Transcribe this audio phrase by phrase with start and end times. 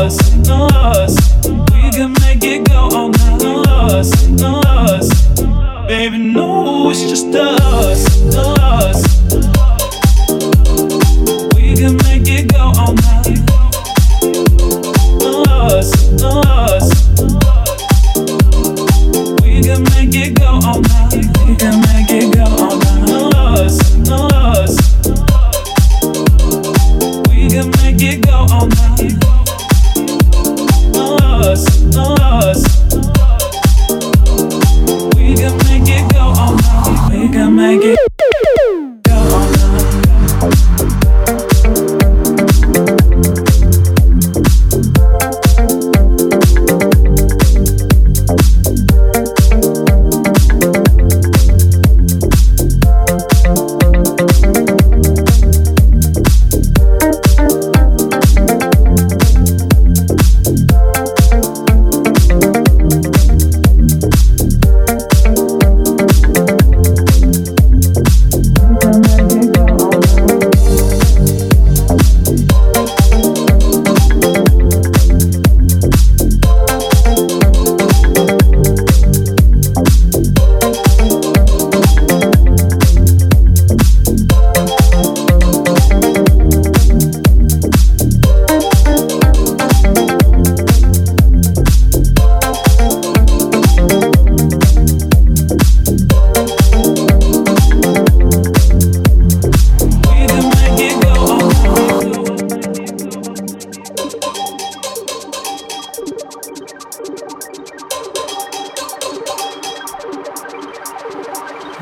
[0.00, 1.14] us, us.
[1.44, 5.28] We can make it go all night, us, us.
[5.86, 8.59] Baby, no, it's just us, us.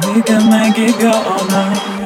[0.07, 1.98] We can make it go all night.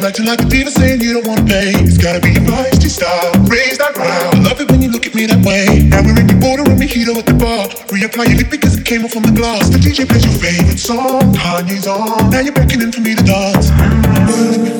[0.00, 1.72] you acting like a diva saying you don't want pay.
[1.74, 4.36] It's gotta be a feisty style, raise that ground.
[4.36, 5.82] I love it when you look at me that way.
[5.88, 7.66] Now we're in the border and mojito at the bar.
[7.90, 9.68] Reapply your lip because it came off on the glass.
[9.68, 12.30] The DJ plays your favorite song, Kanye's on.
[12.30, 14.77] Now you're beckoning for me to dance.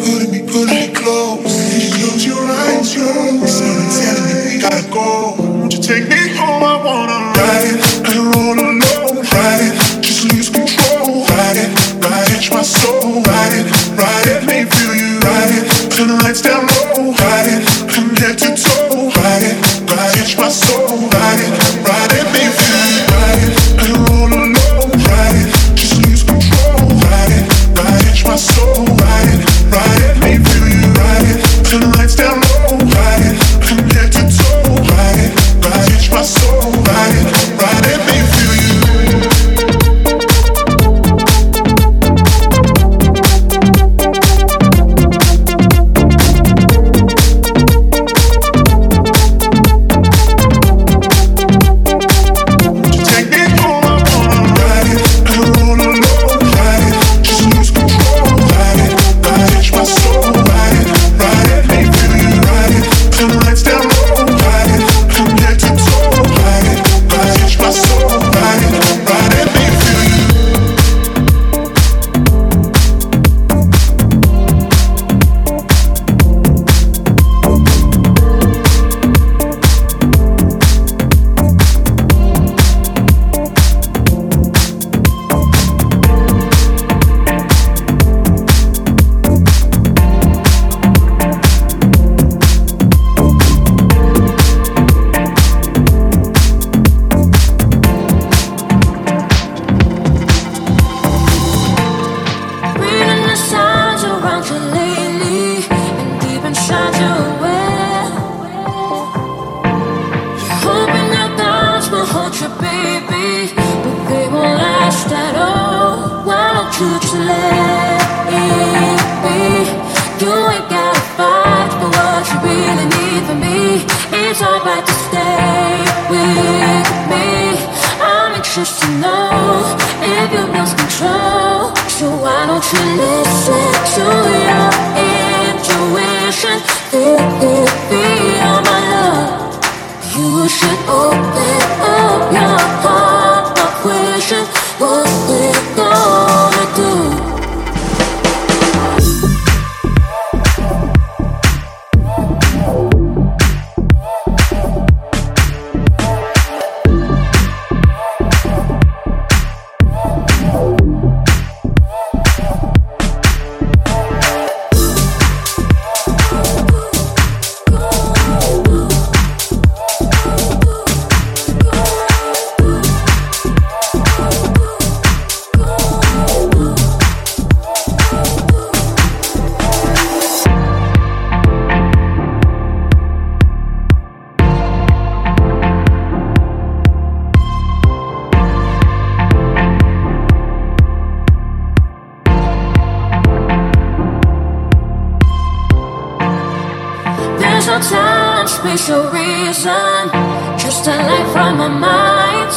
[197.83, 200.11] Space or reason.
[200.59, 202.53] Just a light from my mind.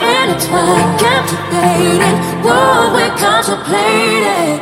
[0.00, 2.18] And it's what captivating.
[2.42, 4.60] What we're contemplating.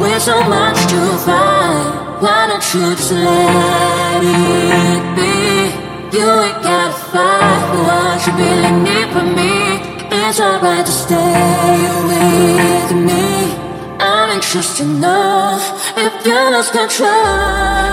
[0.00, 2.20] With so much to find.
[2.20, 5.32] Why don't you just let it be?
[6.16, 9.54] You ain't gotta fight for what you really need from me.
[10.10, 11.78] It's alright to stay
[12.10, 13.26] with me.
[13.98, 15.58] I'm anxious to know
[15.96, 17.92] if you lose control.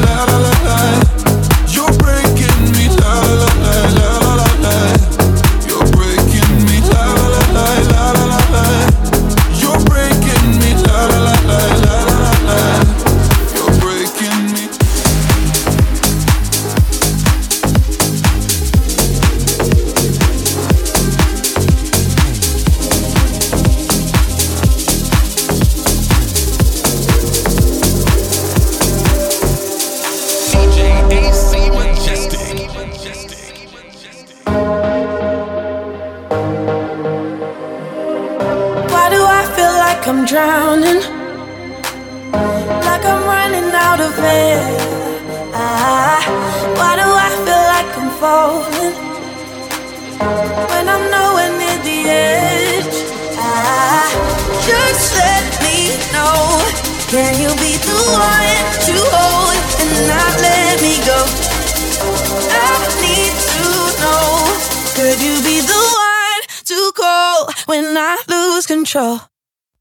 [67.71, 69.19] when I lose control.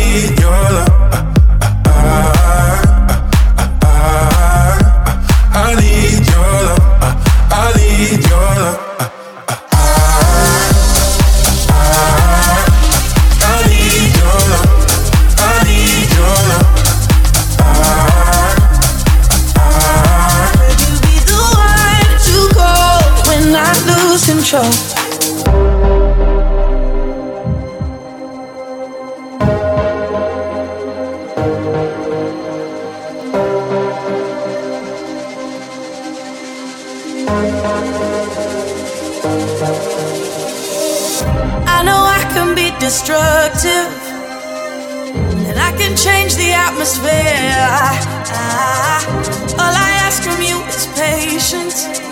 [24.53, 24.59] show.
[41.67, 43.89] I know I can be destructive
[45.49, 47.09] and I can change the atmosphere.
[47.09, 47.97] I,
[48.29, 49.07] I,
[49.55, 52.12] all I ask from you is patience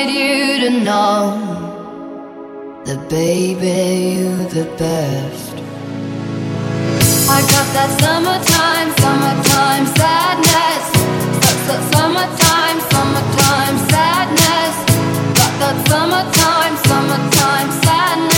[0.00, 1.22] wanted you to know
[2.84, 5.54] that, baby, you the best.
[7.28, 10.84] I got that summertime, summertime sadness.
[11.44, 14.74] Got that summertime, summertime sadness.
[15.38, 18.29] Got that summertime, summertime sadness.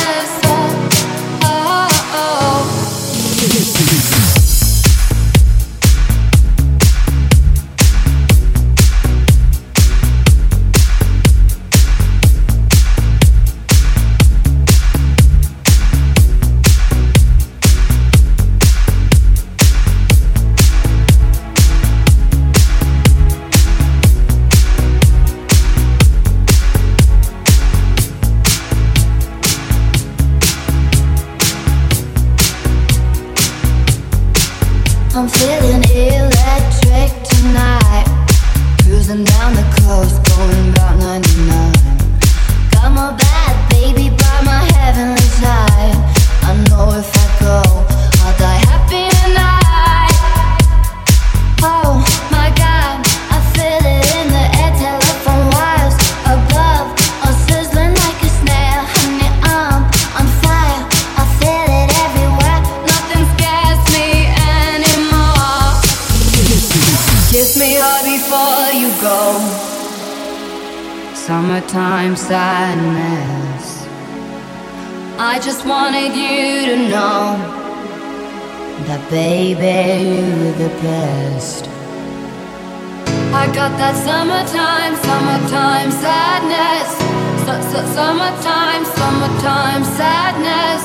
[89.73, 90.83] summertime sadness.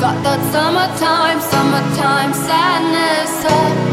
[0.00, 3.44] Got that summertime, summertime sadness.
[3.48, 3.83] Oh.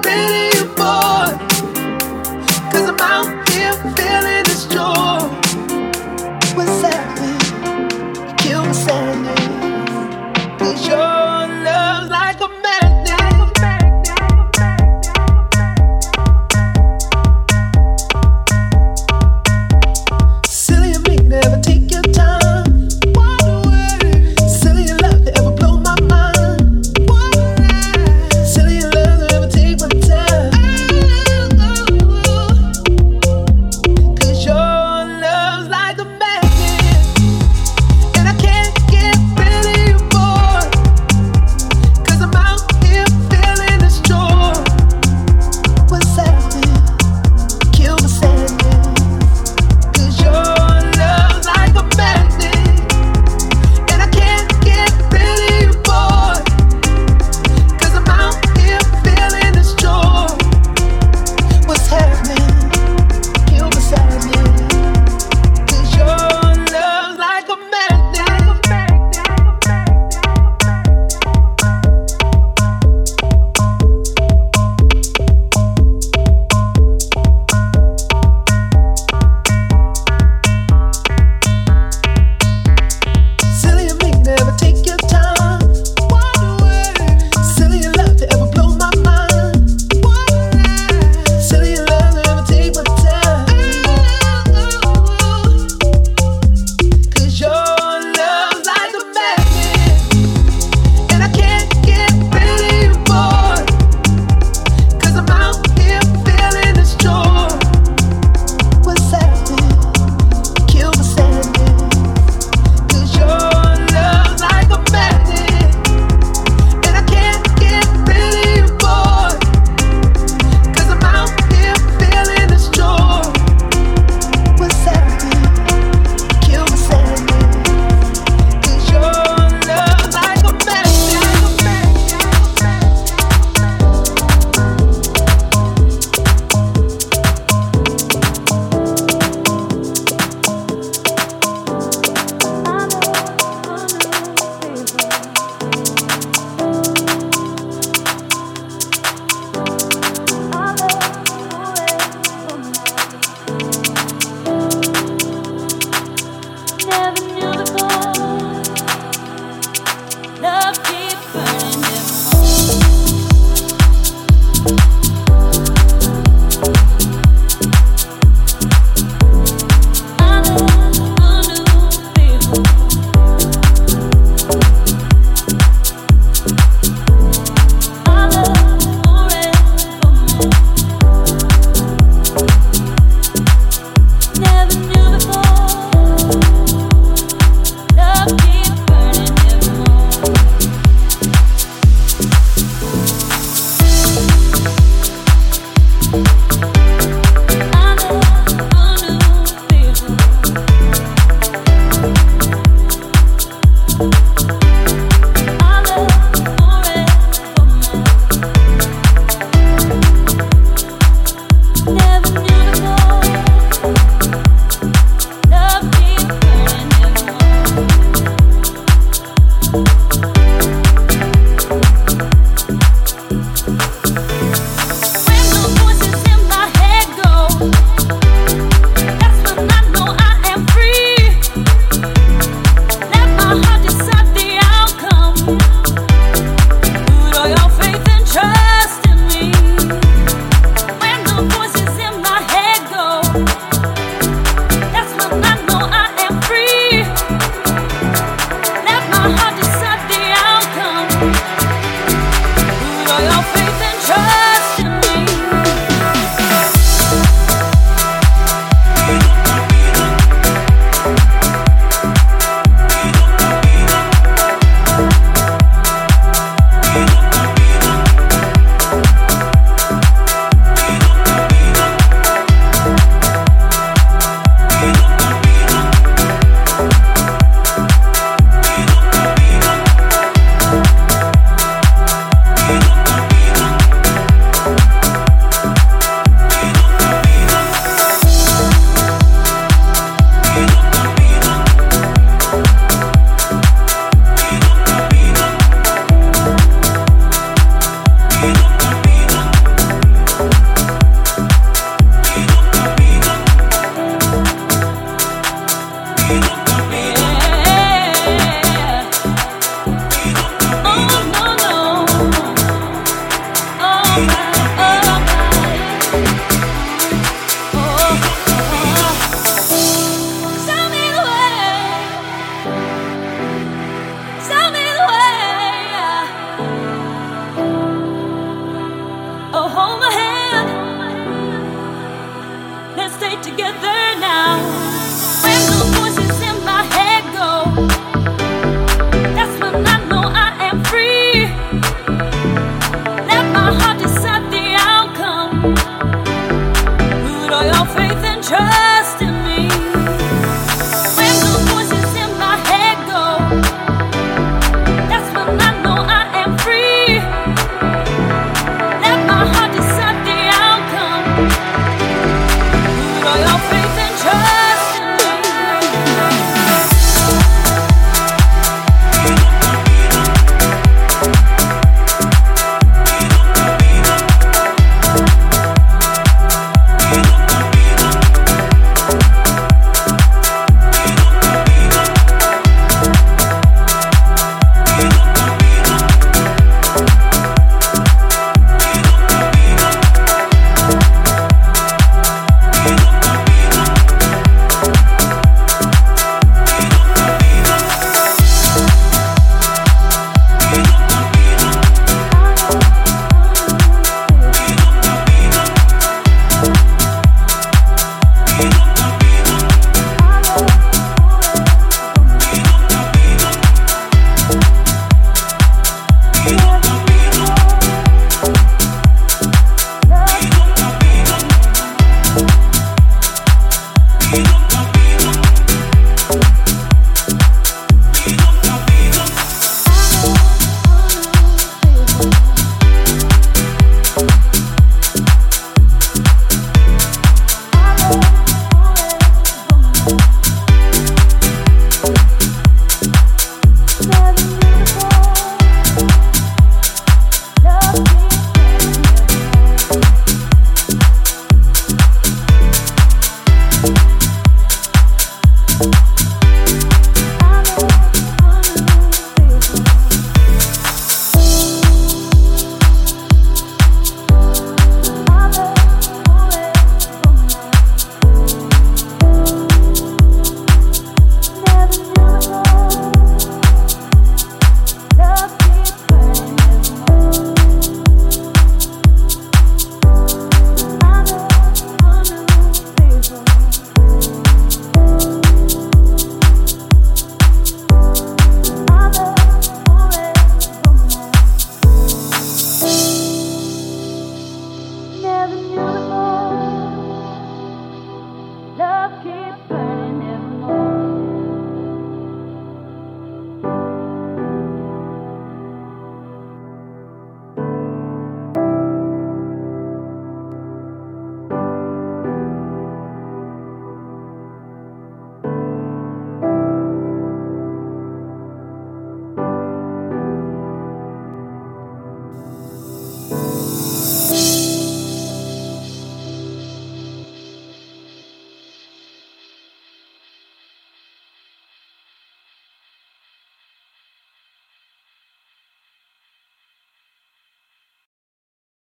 [0.00, 0.31] Never